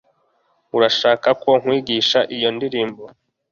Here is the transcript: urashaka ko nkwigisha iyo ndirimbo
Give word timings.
urashaka 0.75 1.29
ko 1.41 1.49
nkwigisha 1.61 2.19
iyo 2.35 2.49
ndirimbo 2.55 3.03